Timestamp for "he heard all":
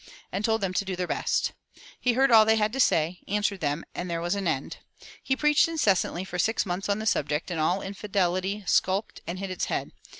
1.99-2.43